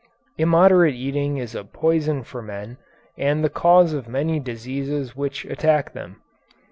Immoderate 0.35 0.95
eating 0.95 1.37
is 1.37 1.53
a 1.53 1.63
poison 1.63 2.23
for 2.23 2.41
men 2.41 2.79
and 3.19 3.43
the 3.43 3.51
cause 3.51 3.93
of 3.93 4.07
many 4.09 4.39
diseases 4.39 5.15
which 5.15 5.45
attack 5.45 5.93
them. 5.93 6.19